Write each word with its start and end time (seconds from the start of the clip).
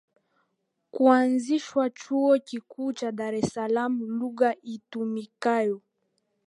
kuanzishwa 0.91 1.89
Chuo 1.89 2.33
kikuu 2.39 2.91
cha 2.93 3.11
Dar 3.11 3.35
es 3.35 3.53
salaama 3.53 4.05
Lugha 4.19 4.51
itumikayo 4.73 5.81